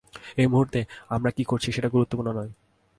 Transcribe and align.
এই 0.37 0.47
মুহূর্তে, 0.47 0.79
আমরা 1.09 1.31
কি 1.31 1.43
করছি 1.43 1.69
সেটা 1.71 1.89
গুরুত্বপূর্ণ 1.89 2.29
নয়। 2.31 2.51